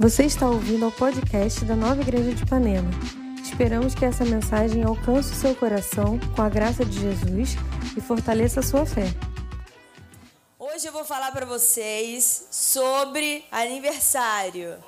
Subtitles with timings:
[0.00, 2.88] Você está ouvindo ao podcast da Nova Igreja de Ipanema.
[3.42, 7.50] Esperamos que essa mensagem alcance o seu coração com a graça de Jesus
[7.94, 9.04] e fortaleça a sua fé.
[10.58, 14.82] Hoje eu vou falar para vocês sobre aniversário.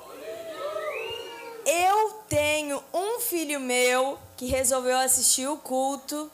[1.63, 6.31] Eu tenho um filho meu que resolveu assistir o culto.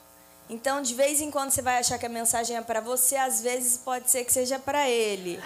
[0.49, 3.41] Então, de vez em quando você vai achar que a mensagem é para você, às
[3.41, 5.37] vezes pode ser que seja para ele.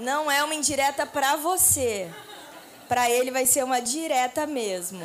[0.00, 2.10] Não é uma indireta para você.
[2.88, 5.04] Para ele vai ser uma direta mesmo.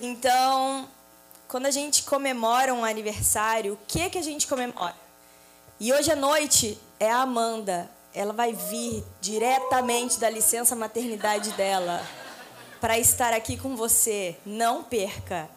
[0.00, 0.88] Então,
[1.46, 4.96] quando a gente comemora um aniversário, o que que a gente comemora?
[5.78, 7.90] E hoje à noite é a Amanda.
[8.14, 12.02] Ela vai vir diretamente da licença maternidade dela
[12.80, 14.38] para estar aqui com você.
[14.46, 15.50] Não perca.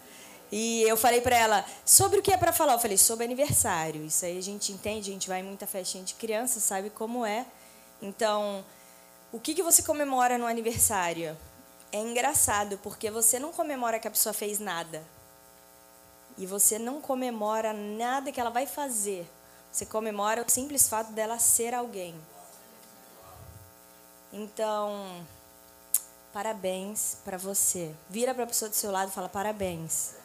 [0.51, 2.73] E eu falei para ela, sobre o que é para falar?
[2.73, 4.03] Eu falei, sobre aniversário.
[4.03, 7.25] Isso aí a gente entende, a gente vai em muita festinha de criança, sabe como
[7.25, 7.45] é.
[8.01, 8.65] Então,
[9.31, 11.37] o que, que você comemora no aniversário?
[11.89, 15.01] É engraçado, porque você não comemora que a pessoa fez nada.
[16.37, 19.25] E você não comemora nada que ela vai fazer.
[19.71, 22.13] Você comemora o simples fato dela ser alguém.
[24.33, 25.25] Então,
[26.33, 27.93] parabéns para você.
[28.09, 30.20] Vira para a pessoa do seu lado e fala parabéns.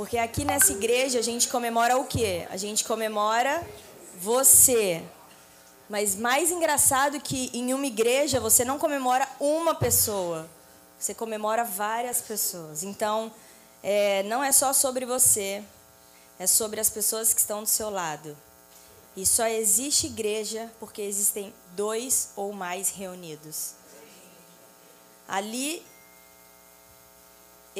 [0.00, 2.48] Porque aqui nessa igreja a gente comemora o quê?
[2.48, 3.62] A gente comemora
[4.18, 5.04] você.
[5.90, 10.48] Mas mais engraçado que em uma igreja você não comemora uma pessoa,
[10.98, 12.82] você comemora várias pessoas.
[12.82, 13.30] Então,
[13.82, 15.62] é, não é só sobre você,
[16.38, 18.34] é sobre as pessoas que estão do seu lado.
[19.14, 23.72] E só existe igreja porque existem dois ou mais reunidos.
[25.28, 25.84] Ali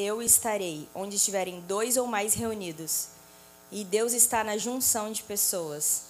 [0.01, 3.07] eu estarei onde estiverem dois ou mais reunidos.
[3.71, 6.03] E Deus está na junção de pessoas.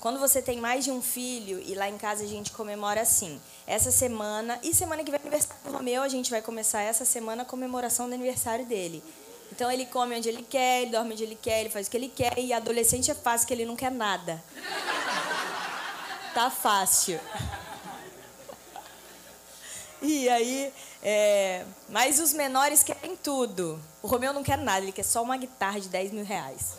[0.00, 3.40] Quando você tem mais de um filho, e lá em casa a gente comemora assim.
[3.66, 7.04] Essa semana, e semana que vem é aniversário do Romeu, a gente vai começar essa
[7.04, 9.02] semana a comemoração do aniversário dele.
[9.50, 11.96] Então ele come onde ele quer, ele dorme onde ele quer, ele faz o que
[11.96, 14.42] ele quer, e adolescente é fácil que ele não quer nada.
[16.32, 17.18] Tá fácil.
[20.00, 20.72] E aí,
[21.02, 23.80] é, mas os menores querem tudo.
[24.02, 26.74] O Romeu não quer nada, ele quer só uma guitarra de 10 mil reais.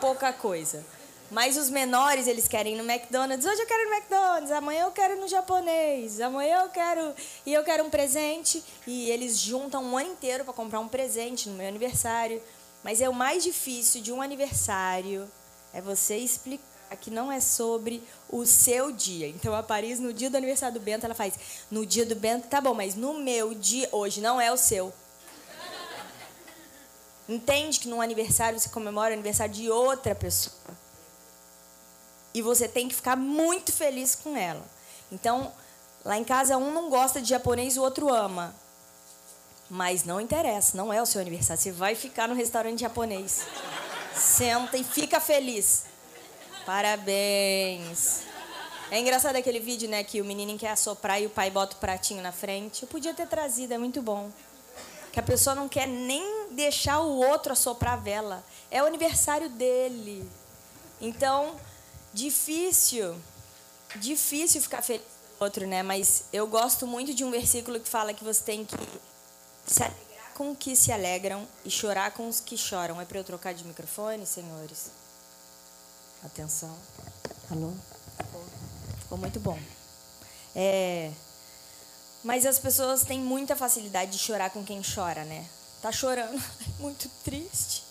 [0.00, 0.84] Pouca coisa.
[1.30, 3.46] Mas os menores, eles querem no McDonald's.
[3.46, 7.14] Hoje eu quero no McDonald's, amanhã eu quero no japonês, amanhã eu quero.
[7.46, 8.62] E eu quero um presente.
[8.86, 12.42] E eles juntam um ano inteiro para comprar um presente no meu aniversário.
[12.82, 15.30] Mas é o mais difícil de um aniversário
[15.72, 19.28] é você explicar que não é sobre o seu dia.
[19.28, 21.34] Então a Paris, no dia do aniversário do Bento, ela faz:
[21.70, 24.92] no dia do Bento, tá bom, mas no meu dia, hoje não é o seu.
[27.28, 30.56] Entende que num aniversário você comemora o aniversário de outra pessoa.
[32.34, 34.64] E você tem que ficar muito feliz com ela.
[35.10, 35.52] Então,
[36.04, 38.54] lá em casa, um não gosta de japonês, o outro ama.
[39.68, 41.62] Mas não interessa, não é o seu aniversário.
[41.62, 43.46] Você vai ficar no restaurante japonês.
[44.14, 45.84] Senta e fica feliz.
[46.64, 48.22] Parabéns.
[48.90, 51.78] É engraçado aquele vídeo, né, que o menino quer assoprar e o pai bota o
[51.78, 52.82] pratinho na frente.
[52.82, 54.30] Eu podia ter trazido, é muito bom.
[55.10, 58.44] Que a pessoa não quer nem deixar o outro assoprar a vela.
[58.70, 60.30] É o aniversário dele.
[61.00, 61.56] Então,
[62.12, 63.16] difícil,
[63.96, 65.02] difícil ficar feliz
[65.38, 65.82] com o outro, né?
[65.82, 68.76] Mas eu gosto muito de um versículo que fala que você tem que
[69.66, 73.00] se alegrar com os que se alegram e chorar com os que choram.
[73.00, 75.01] É para eu trocar de microfone, senhores?
[76.24, 76.74] Atenção.
[77.50, 77.72] Alô?
[79.00, 79.58] Ficou muito bom.
[80.54, 81.10] É,
[82.22, 85.44] mas as pessoas têm muita facilidade de chorar com quem chora, né?
[85.80, 86.40] Tá chorando,
[86.78, 87.82] muito triste.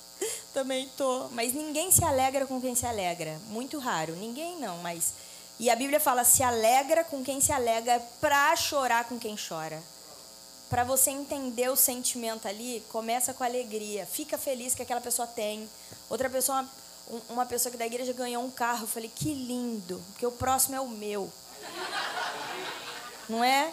[0.53, 1.27] Também tô.
[1.29, 3.37] Mas ninguém se alegra com quem se alegra.
[3.47, 4.15] Muito raro.
[4.15, 5.13] Ninguém não, mas.
[5.59, 9.81] E a Bíblia fala: se alegra com quem se alegra para chorar com quem chora.
[10.69, 14.05] Para você entender o sentimento ali, começa com alegria.
[14.05, 15.69] Fica feliz que aquela pessoa tem.
[16.09, 16.65] Outra pessoa
[17.29, 18.83] uma pessoa que da igreja ganhou um carro.
[18.83, 21.31] Eu falei, que lindo, porque o próximo é o meu.
[23.27, 23.71] Não é?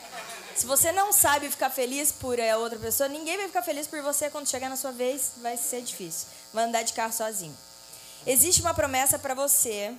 [0.55, 4.03] Se você não sabe ficar feliz por é, outra pessoa, ninguém vai ficar feliz por
[4.03, 6.29] você quando chegar na sua vez, vai ser difícil.
[6.53, 7.57] Vai andar de carro sozinho.
[8.27, 9.95] Existe uma promessa para você,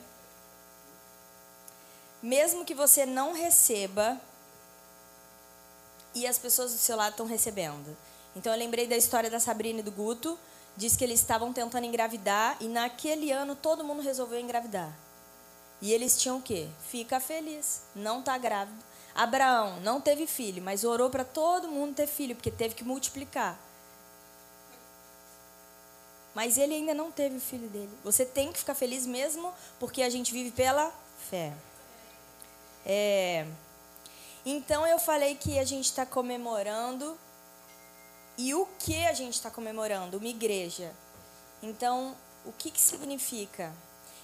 [2.22, 4.20] mesmo que você não receba,
[6.14, 7.96] e as pessoas do seu lado estão recebendo.
[8.36, 10.38] Então eu lembrei da história da Sabrina e do Guto
[10.80, 14.92] diz que eles estavam tentando engravidar e naquele ano todo mundo resolveu engravidar.
[15.80, 16.68] E eles tinham o quê?
[16.88, 18.84] Fica feliz, não está grávido.
[19.14, 23.60] Abraão não teve filho, mas orou para todo mundo ter filho, porque teve que multiplicar.
[26.40, 27.90] mas ele ainda não teve o filho dele.
[28.02, 30.90] Você tem que ficar feliz mesmo porque a gente vive pela
[31.30, 31.54] fé.
[32.86, 33.46] É,
[34.46, 37.18] então eu falei que a gente está comemorando.
[38.40, 40.18] E o que a gente está comemorando?
[40.18, 40.94] Uma igreja.
[41.62, 42.16] Então,
[42.46, 43.74] o que, que significa?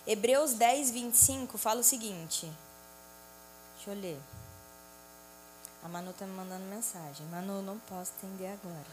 [0.08, 2.50] Hebreus 10, 25 fala o seguinte.
[3.76, 4.18] Deixa eu ler.
[5.84, 7.26] A Manu está me mandando mensagem.
[7.28, 8.86] Manu, não posso atender agora.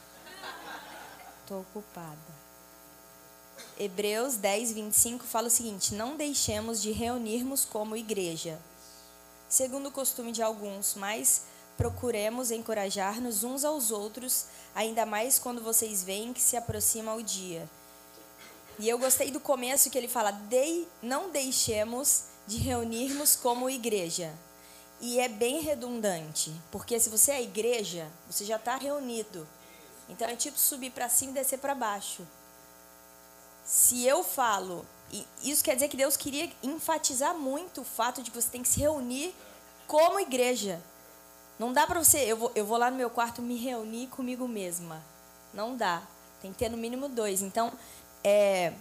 [1.40, 2.18] Estou ocupada.
[3.78, 8.58] Hebreus 10, 25 fala o seguinte: Não deixemos de reunirmos como igreja
[9.52, 11.42] segundo o costume de alguns, mas
[11.76, 17.68] procuremos encorajar-nos uns aos outros, ainda mais quando vocês veem que se aproxima o dia.
[18.78, 24.32] E eu gostei do começo que ele fala: Dei, não deixemos de reunirmos como igreja.
[25.00, 29.46] E é bem redundante, porque se você é igreja, você já está reunido.
[30.08, 32.26] Então é tipo subir para cima e descer para baixo.
[33.64, 34.86] Se eu falo
[35.42, 38.80] isso quer dizer que Deus queria enfatizar muito o fato de você tem que se
[38.80, 39.34] reunir
[39.86, 40.80] como igreja.
[41.62, 44.48] Não dá para você, eu vou, eu vou lá no meu quarto me reunir comigo
[44.48, 45.00] mesma.
[45.54, 46.02] Não dá.
[46.40, 47.40] Tem que ter no mínimo dois.
[47.40, 47.72] Então,
[48.24, 48.72] é,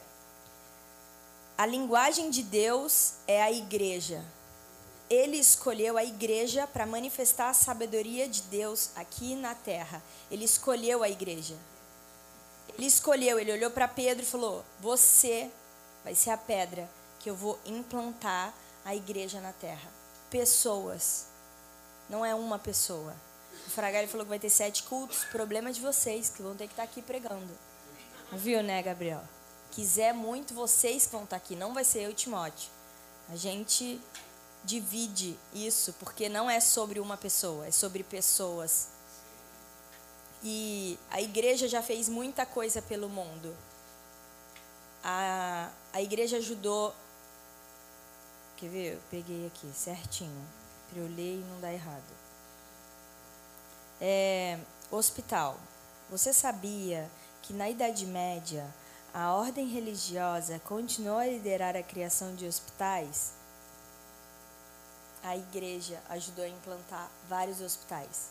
[1.56, 4.26] a linguagem de Deus é a igreja.
[5.12, 10.02] Ele escolheu a igreja para manifestar a sabedoria de Deus aqui na terra.
[10.32, 11.56] Ele escolheu a igreja.
[12.76, 15.52] Ele escolheu, ele olhou para Pedro e falou: Você
[16.04, 16.90] vai ser a pedra
[17.20, 18.52] que eu vou implantar
[18.84, 19.88] a igreja na terra.
[20.32, 21.30] Pessoas.
[22.12, 23.16] Não é uma pessoa.
[23.66, 25.24] O Fragari falou que vai ter sete cultos.
[25.26, 27.50] Problema de vocês, que vão ter que estar aqui pregando.
[28.34, 29.24] Viu, né, Gabriel?
[29.72, 31.56] Quiser muito, vocês que vão estar aqui.
[31.56, 32.70] Não vai ser eu e Timóteo.
[33.30, 34.00] A gente
[34.64, 38.90] divide isso, porque não é sobre uma pessoa, é sobre pessoas.
[40.44, 43.56] E a igreja já fez muita coisa pelo mundo
[45.04, 46.94] a, a igreja ajudou.
[48.58, 48.94] Quer ver?
[48.94, 50.48] Eu peguei aqui certinho.
[50.92, 52.04] Para eu e não dar errado.
[54.02, 54.60] É,
[54.92, 55.58] hospital.
[56.10, 57.10] Você sabia
[57.42, 58.68] que na Idade Média
[59.14, 63.32] a ordem religiosa continuou a liderar a criação de hospitais?
[65.24, 68.30] A igreja ajudou a implantar vários hospitais.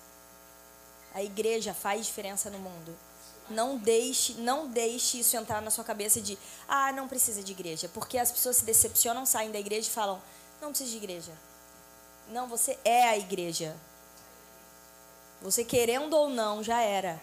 [1.15, 2.95] A igreja faz diferença no mundo.
[3.49, 7.89] Não deixe, não deixe isso entrar na sua cabeça de, ah, não precisa de igreja,
[7.89, 10.21] porque as pessoas se decepcionam, saem da igreja e falam,
[10.61, 11.33] não precisa de igreja.
[12.31, 13.77] Não, você é a igreja.
[15.43, 17.21] Você querendo ou não, já era.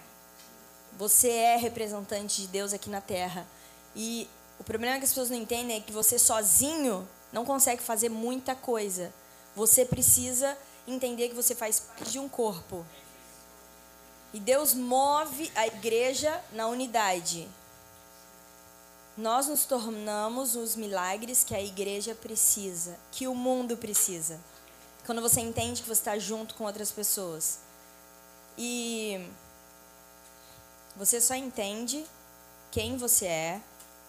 [0.98, 3.48] Você é representante de Deus aqui na terra.
[3.96, 4.28] E
[4.60, 8.54] o problema que as pessoas não entendem é que você sozinho não consegue fazer muita
[8.54, 9.14] coisa.
[9.56, 12.86] Você precisa entender que você faz parte de um corpo.
[14.34, 17.48] E Deus move a igreja na unidade.
[19.18, 24.40] Nós nos tornamos os milagres que a igreja precisa, que o mundo precisa.
[25.08, 27.60] Quando você entende que você está junto com outras pessoas.
[28.58, 29.26] E
[30.98, 32.06] você só entende
[32.70, 33.62] quem você é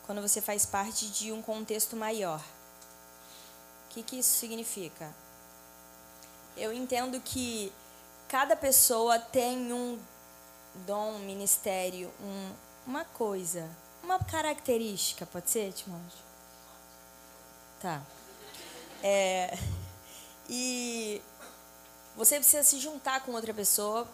[0.05, 2.41] quando você faz parte de um contexto maior.
[2.41, 5.15] O que, que isso significa?
[6.57, 7.73] Eu entendo que
[8.27, 10.01] cada pessoa tem um
[10.85, 12.53] dom, um ministério, um,
[12.85, 13.71] uma coisa,
[14.03, 16.19] uma característica, pode ser, Timóteo?
[17.81, 18.03] Tá.
[19.01, 19.57] É,
[20.49, 21.23] e
[22.17, 24.09] você precisa se juntar com outra pessoa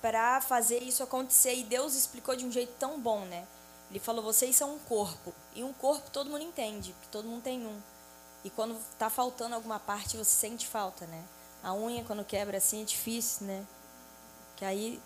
[0.00, 1.54] para fazer isso acontecer.
[1.54, 3.46] E Deus explicou de um jeito tão bom, né?
[3.90, 5.32] Ele falou: vocês são um corpo.
[5.54, 7.80] E um corpo todo mundo entende, porque todo mundo tem um.
[8.44, 11.24] E quando está faltando alguma parte, você sente falta, né?
[11.62, 13.66] A unha, quando quebra assim, é difícil, né?
[14.56, 15.00] Que aí,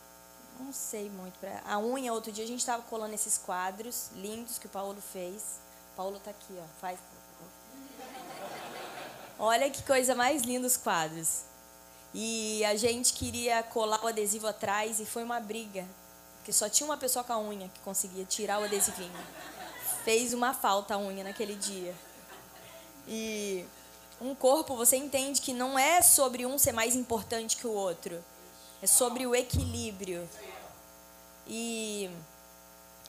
[0.60, 1.38] não sei muito.
[1.38, 1.62] Pra...
[1.64, 5.60] A unha, outro dia, a gente estava colando esses quadros lindos que o Paulo fez.
[5.92, 6.80] O Paulo está aqui, ó.
[6.80, 6.98] Faz.
[9.44, 11.40] Olha que coisa mais linda os quadros.
[12.14, 15.84] E a gente queria colar o adesivo atrás e foi uma briga.
[16.36, 19.10] Porque só tinha uma pessoa com a unha que conseguia tirar o adesivinho.
[20.04, 21.92] Fez uma falta a unha naquele dia.
[23.08, 23.64] E
[24.20, 28.22] um corpo, você entende que não é sobre um ser mais importante que o outro.
[28.80, 30.28] É sobre o equilíbrio.
[31.48, 32.08] E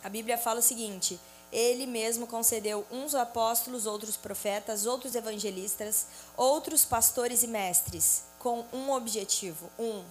[0.04, 1.20] a Bíblia fala o seguinte:
[1.54, 8.92] Ele mesmo concedeu uns apóstolos, outros profetas, outros evangelistas, outros pastores e mestres, com um
[8.92, 10.04] objetivo: um,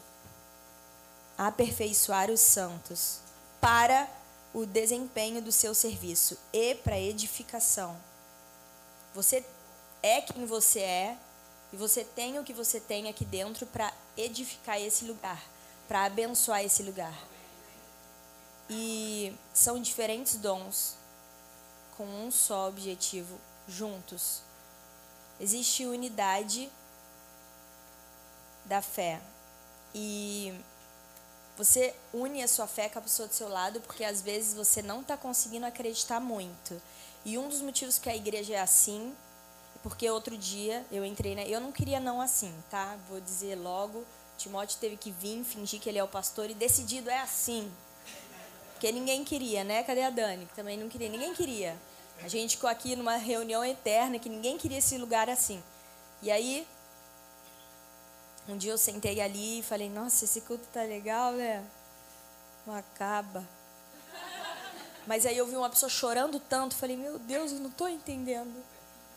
[1.36, 3.18] aperfeiçoar os santos
[3.60, 4.08] para
[4.54, 7.96] o desempenho do seu serviço e para edificação.
[9.12, 9.44] Você
[10.00, 11.18] é quem você é
[11.72, 15.42] e você tem o que você tem aqui dentro para edificar esse lugar,
[15.88, 17.18] para abençoar esse lugar.
[18.70, 21.01] E são diferentes dons
[22.02, 24.42] com um só objetivo juntos.
[25.38, 26.68] Existe unidade
[28.64, 29.20] da fé.
[29.94, 30.52] E
[31.56, 34.82] você une a sua fé com a pessoa do seu lado porque às vezes você
[34.82, 36.80] não está conseguindo acreditar muito.
[37.24, 39.14] E um dos motivos que a igreja é assim,
[39.80, 41.42] porque outro dia eu entrei na.
[41.42, 42.98] Eu não queria não assim, tá?
[43.08, 44.04] Vou dizer logo.
[44.36, 47.70] Timóteo teve que vir, fingir que ele é o pastor e decidido é assim.
[48.72, 49.84] Porque ninguém queria, né?
[49.84, 50.48] Cadê a Dani?
[50.56, 51.08] Também não queria.
[51.08, 51.78] Ninguém queria.
[52.24, 55.62] A gente ficou aqui numa reunião eterna que ninguém queria esse lugar assim.
[56.22, 56.66] E aí,
[58.48, 61.64] um dia eu sentei ali e falei: Nossa, esse culto tá legal, né?
[62.64, 63.46] Não acaba.
[65.04, 68.62] Mas aí eu vi uma pessoa chorando tanto, falei: Meu Deus, eu não estou entendendo.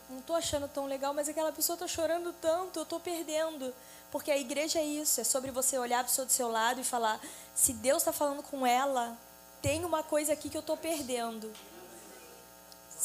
[0.09, 3.73] Não estou achando tão legal, mas aquela pessoa está chorando tanto, eu estou perdendo.
[4.11, 6.83] Porque a igreja é isso, é sobre você olhar a pessoa do seu lado e
[6.83, 7.19] falar:
[7.53, 9.15] se Deus está falando com ela,
[9.61, 11.51] tem uma coisa aqui que eu estou perdendo.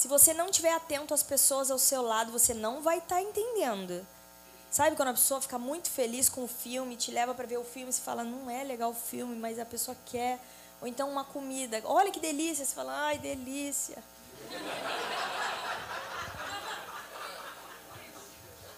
[0.01, 3.21] Se você não estiver atento às pessoas ao seu lado, você não vai estar tá
[3.21, 4.07] entendendo.
[4.71, 7.65] Sabe quando a pessoa fica muito feliz com o filme, te leva para ver o
[7.65, 10.41] filme, você fala, não é legal o filme, mas a pessoa quer.
[10.81, 14.03] Ou então uma comida, olha que delícia, você fala, ai, delícia.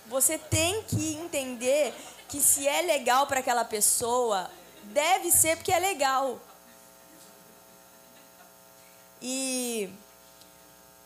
[0.06, 1.94] Você tem que entender
[2.28, 4.50] que se é legal para aquela pessoa,
[4.86, 6.40] deve ser porque é legal.
[9.22, 9.88] E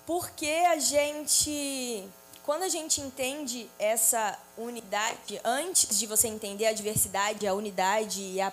[0.06, 2.08] porque a gente,
[2.44, 8.40] quando a gente entende essa unidade, antes de você entender a diversidade, a unidade e
[8.40, 8.52] a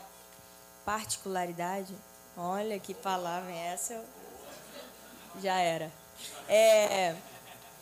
[0.84, 1.96] particularidade,
[2.36, 4.04] olha que palavra é essa,
[5.42, 5.92] já era.
[6.50, 7.16] É,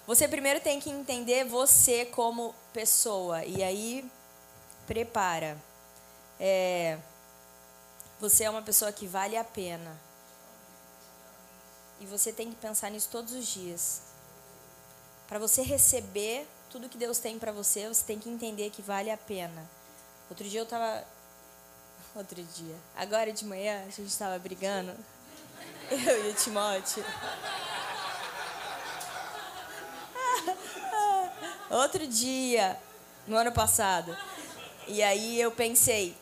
[0.06, 4.06] você primeiro tem que entender você como pessoa e aí
[4.86, 5.58] prepara.
[6.38, 6.98] É,
[8.20, 9.98] você é uma pessoa que vale a pena.
[12.12, 14.01] Você tem que pensar nisso todos os dias.
[15.30, 19.10] Para você receber tudo que Deus tem para você, você tem que entender que vale
[19.10, 19.65] a pena.
[20.30, 21.06] Outro dia eu tava
[22.13, 22.75] outro dia.
[22.98, 24.94] Agora de manhã a gente estava brigando.
[25.89, 27.06] Eu e o Timóteo.
[31.70, 32.77] Outro dia,
[33.25, 34.18] no ano passado.
[34.88, 36.18] E aí eu pensei,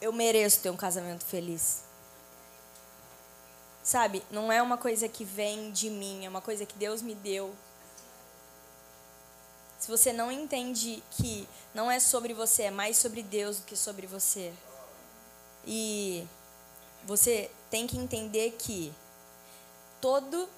[0.00, 1.89] eu mereço ter um casamento feliz.
[3.90, 7.12] Sabe, não é uma coisa que vem de mim, é uma coisa que Deus me
[7.12, 7.52] deu.
[9.80, 13.74] Se você não entende que não é sobre você, é mais sobre Deus do que
[13.74, 14.52] sobre você.
[15.66, 16.24] E
[17.04, 18.94] você tem que entender que
[20.00, 20.48] todo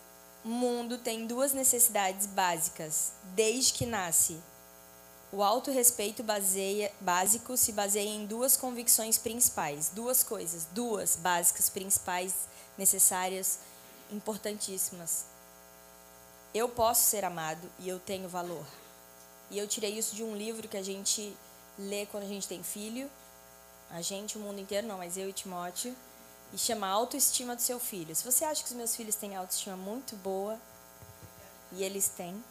[0.44, 4.38] mundo tem duas necessidades básicas desde que nasce.
[5.32, 12.51] O autorrespeito baseia, básico se baseia em duas convicções principais, duas coisas, duas básicas principais
[12.76, 13.60] necessárias,
[14.10, 15.26] importantíssimas.
[16.54, 18.64] Eu posso ser amado e eu tenho valor.
[19.50, 21.36] E eu tirei isso de um livro que a gente
[21.78, 23.10] lê quando a gente tem filho.
[23.90, 25.94] A gente, o mundo inteiro, não, mas eu e Timóteo.
[26.52, 28.14] E chama Autoestima do Seu Filho.
[28.14, 30.58] Se você acha que os meus filhos têm autoestima muito boa,
[31.72, 32.42] e eles têm,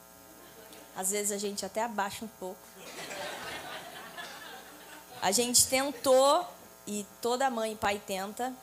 [0.96, 2.60] às vezes a gente até abaixa um pouco.
[5.22, 6.48] A gente tentou,
[6.88, 8.54] e toda mãe e pai tenta,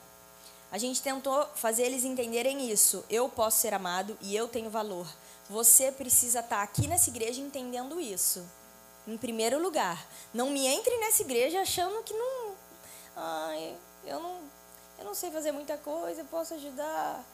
[0.70, 3.04] a gente tentou fazer eles entenderem isso.
[3.08, 5.06] Eu posso ser amado e eu tenho valor.
[5.48, 8.46] Você precisa estar aqui nessa igreja entendendo isso.
[9.06, 12.54] Em primeiro lugar, não me entre nessa igreja achando que não,
[13.16, 14.40] ai, eu não,
[14.98, 17.24] eu não sei fazer muita coisa, posso ajudar.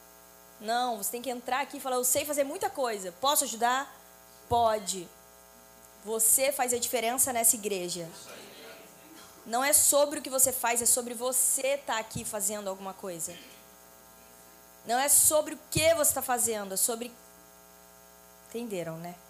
[0.61, 3.93] Não, você tem que entrar aqui e falar, eu sei fazer muita coisa, posso ajudar?
[4.47, 5.05] Pode.
[6.05, 8.07] Você faz a diferença nessa igreja.
[9.45, 12.93] Não é sobre o que você faz, é sobre você estar tá aqui fazendo alguma
[12.93, 13.37] coisa.
[14.87, 17.11] Não é sobre o que você está fazendo, é sobre.
[18.49, 19.15] Entenderam, né?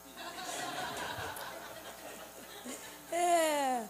[3.12, 3.86] É...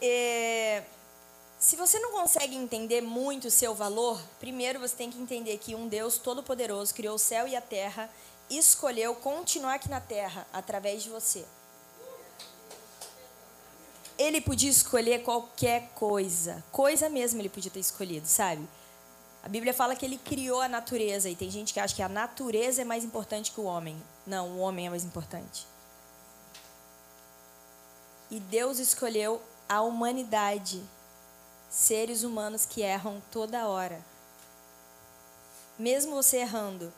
[0.00, 0.84] é...
[1.58, 5.74] Se você não consegue entender muito o seu valor, primeiro você tem que entender que
[5.74, 8.08] um Deus todo-poderoso criou o céu e a terra
[8.48, 11.44] e escolheu continuar aqui na terra através de você
[14.18, 16.64] ele podia escolher qualquer coisa.
[16.72, 18.66] Coisa mesmo ele podia ter escolhido, sabe?
[19.42, 22.08] A Bíblia fala que ele criou a natureza e tem gente que acha que a
[22.08, 23.96] natureza é mais importante que o homem.
[24.26, 25.66] Não, o homem é mais importante.
[28.30, 30.82] E Deus escolheu a humanidade,
[31.70, 34.00] seres humanos que erram toda hora.
[35.78, 36.92] Mesmo você errando.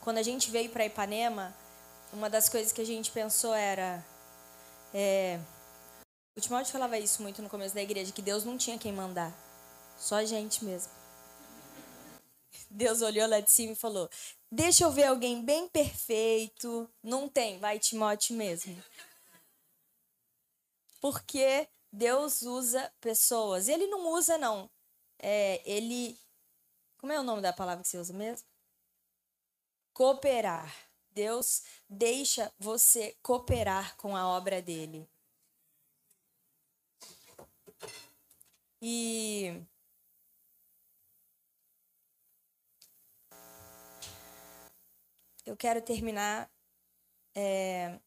[0.00, 1.54] Quando a gente veio para Ipanema,
[2.12, 4.04] uma das coisas que a gente pensou era
[4.92, 5.38] é,
[6.36, 9.32] o Timóteo falava isso muito no começo da igreja, que Deus não tinha quem mandar,
[9.98, 10.92] só a gente mesmo.
[12.68, 14.10] Deus olhou lá de cima e falou:
[14.50, 16.88] Deixa eu ver alguém bem perfeito.
[17.02, 18.82] Não tem, vai Timóteo mesmo.
[21.00, 23.68] Porque Deus usa pessoas.
[23.68, 24.68] Ele não usa, não.
[25.18, 26.18] É, ele.
[26.98, 28.46] Como é o nome da palavra que você usa mesmo?
[29.92, 30.74] Cooperar.
[31.12, 35.08] Deus deixa você cooperar com a obra dele.
[38.86, 39.64] E
[45.46, 46.50] eu quero terminar
[47.34, 47.98] é,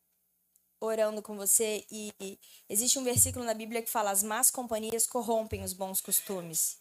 [0.80, 1.84] orando com você.
[1.90, 6.00] E, e existe um versículo na Bíblia que fala: as más companhias corrompem os bons
[6.00, 6.80] costumes.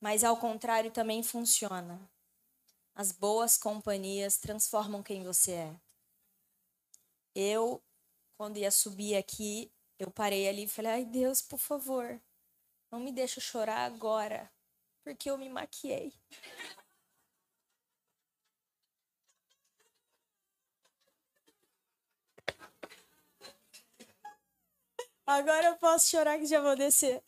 [0.00, 2.00] Mas ao contrário também funciona.
[2.96, 5.80] As boas companhias transformam quem você é.
[7.32, 7.80] Eu,
[8.36, 12.20] quando ia subir aqui, eu parei ali e falei: ai Deus, por favor,
[12.90, 14.50] não me deixa chorar agora,
[15.04, 16.12] porque eu me maquiei.
[25.26, 27.22] Agora eu posso chorar que já vou descer.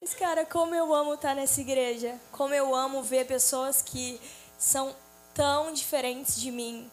[0.00, 2.20] Mas, cara, como eu amo estar nessa igreja.
[2.32, 4.20] Como eu amo ver pessoas que
[4.58, 4.94] são
[5.32, 6.90] tão diferentes de mim.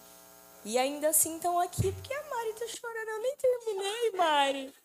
[0.63, 3.09] E ainda assim estão aqui, porque a Mari tá chorando.
[3.09, 4.80] Eu nem terminei, Mari.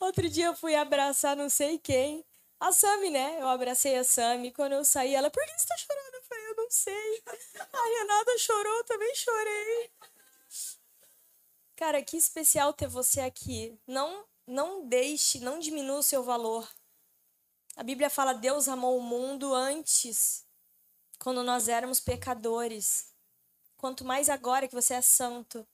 [0.00, 2.24] Outro dia eu fui abraçar não sei quem.
[2.58, 3.40] A Sami, né?
[3.40, 4.50] Eu abracei a Sami.
[4.50, 6.14] Quando eu saí, ela, por que você tá chorando?
[6.14, 7.22] Eu falei, eu não sei.
[7.72, 9.90] A Renata chorou, eu também chorei.
[11.76, 13.78] Cara, que especial ter você aqui.
[13.86, 16.68] Não, não deixe, não diminua o seu valor.
[17.76, 20.44] A Bíblia fala: Deus amou o mundo antes,
[21.18, 23.10] quando nós éramos pecadores.
[23.78, 25.66] Quanto mais agora que você é santo.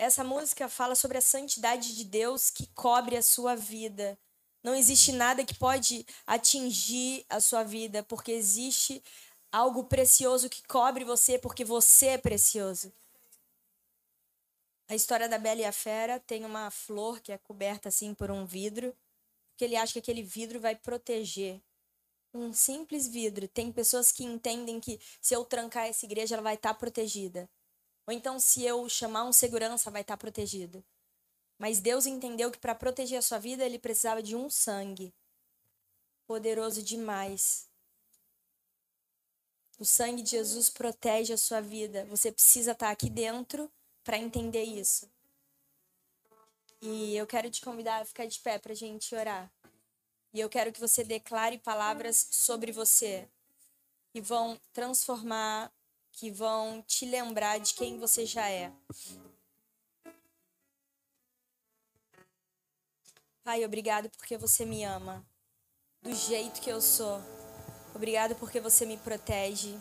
[0.00, 4.18] Essa música fala sobre a santidade de Deus que cobre a sua vida.
[4.62, 9.04] Não existe nada que pode atingir a sua vida, porque existe
[9.52, 12.90] algo precioso que cobre você, porque você é precioso.
[14.88, 18.30] A história da Bela e a Fera tem uma flor que é coberta assim por
[18.30, 18.96] um vidro,
[19.54, 21.60] que ele acha que aquele vidro vai proteger.
[22.32, 23.46] Um simples vidro.
[23.46, 27.50] Tem pessoas que entendem que se eu trancar essa igreja, ela vai estar protegida.
[28.06, 30.84] Ou então, se eu chamar um segurança, vai estar protegido.
[31.58, 35.14] Mas Deus entendeu que para proteger a sua vida, ele precisava de um sangue.
[36.26, 37.68] Poderoso demais.
[39.78, 42.04] O sangue de Jesus protege a sua vida.
[42.06, 43.70] Você precisa estar aqui dentro
[44.04, 45.10] para entender isso.
[46.80, 49.52] E eu quero te convidar a ficar de pé para a gente orar.
[50.32, 53.28] E eu quero que você declare palavras sobre você
[54.12, 55.72] que vão transformar
[56.12, 58.72] que vão te lembrar de quem você já é.
[63.42, 65.24] Pai, obrigado porque você me ama
[66.02, 67.20] do jeito que eu sou.
[67.94, 69.76] Obrigado porque você me protege,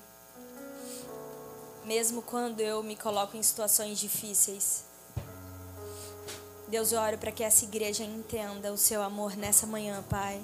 [1.85, 4.85] mesmo quando eu me coloco em situações difíceis.
[6.67, 10.43] Deus, eu oro para que essa igreja entenda o seu amor nessa manhã, Pai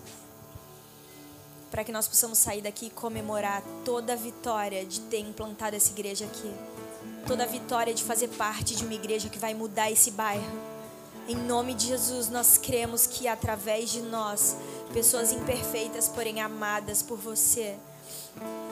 [1.75, 5.91] para que nós possamos sair daqui e comemorar toda a vitória de ter implantado essa
[5.91, 6.49] igreja aqui.
[7.27, 10.57] Toda a vitória de fazer parte de uma igreja que vai mudar esse bairro.
[11.27, 14.55] Em nome de Jesus, nós cremos que através de nós,
[14.93, 17.75] pessoas imperfeitas, porém amadas por você,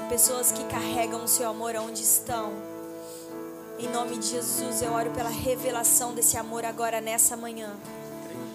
[0.08, 2.54] pessoas que carregam o seu amor onde estão.
[3.80, 7.76] Em nome de Jesus, eu oro pela revelação desse amor agora nessa manhã.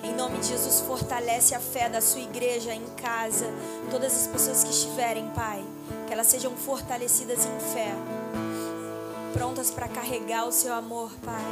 [0.02, 3.46] Em nome de Jesus, fortalece a fé da sua igreja em casa.
[3.90, 5.64] Todas as pessoas que estiverem, Pai,
[6.06, 7.92] que elas sejam fortalecidas em fé,
[9.32, 11.44] prontas para carregar o seu amor, Pai,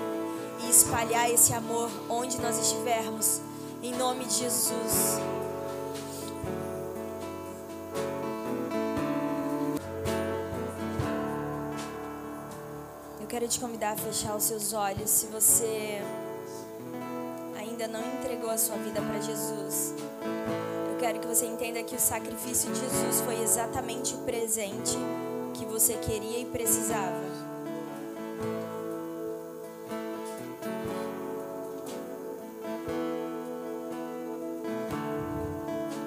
[0.64, 3.40] e espalhar esse amor onde nós estivermos.
[3.82, 5.20] Em nome de Jesus.
[13.20, 15.10] Eu quero te convidar a fechar os seus olhos.
[15.10, 16.00] Se você
[18.46, 19.94] entregou a sua vida para Jesus,
[20.90, 24.96] eu quero que você entenda que o sacrifício de Jesus foi exatamente o presente
[25.54, 27.26] que você queria e precisava.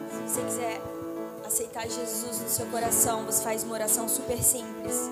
[0.09, 0.81] Se você quiser
[1.45, 5.09] aceitar Jesus no seu coração, você faz uma oração super simples.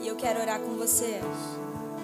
[0.00, 1.20] E eu quero orar com você.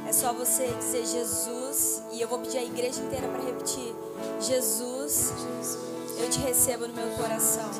[0.06, 3.94] É só você dizer Jesus e eu vou pedir a igreja inteira para repetir:
[4.40, 5.32] Jesus,
[6.18, 7.70] eu te recebo no meu coração.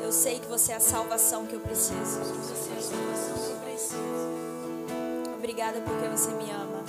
[0.00, 2.20] Eu sei que você é a salvação que eu preciso.
[5.36, 6.84] Obrigada porque você me ama.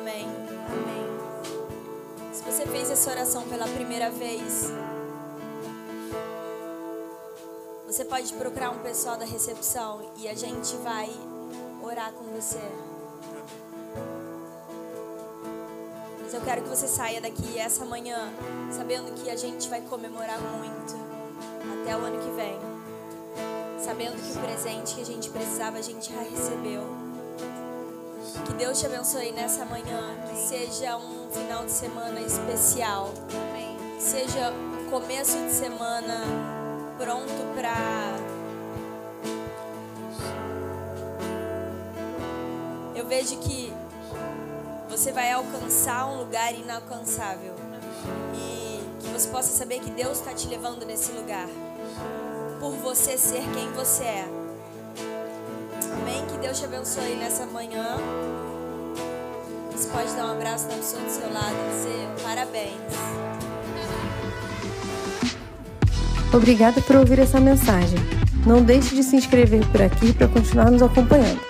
[0.00, 0.26] Amém.
[0.72, 2.32] Amém.
[2.32, 4.72] Se você fez fez essa oração pela primeira vez,
[7.86, 11.08] você pode procurar um pessoal da recepção e a gente vai
[11.82, 12.89] orar com você.
[16.30, 18.32] Mas eu quero que você saia daqui essa manhã
[18.70, 20.94] sabendo que a gente vai comemorar muito
[21.82, 22.56] até o ano que vem.
[23.84, 26.82] Sabendo que o presente que a gente precisava a gente já recebeu.
[28.46, 30.16] Que Deus te abençoe nessa manhã.
[30.28, 33.12] Que seja um final de semana especial.
[33.96, 36.22] Que seja um começo de semana
[36.96, 38.14] pronto para.
[42.94, 43.74] Eu vejo que
[45.00, 47.54] você vai alcançar um lugar inalcançável.
[48.34, 51.48] E que você possa saber que Deus está te levando nesse lugar.
[52.60, 54.28] Por você ser quem você é.
[56.02, 56.22] Amém?
[56.26, 57.96] Que Deus te abençoe nessa manhã.
[59.72, 62.74] Você pode dar um abraço na pessoa do seu lado e dizer parabéns.
[66.30, 67.98] Obrigada por ouvir essa mensagem.
[68.46, 71.49] Não deixe de se inscrever por aqui para continuar nos acompanhando.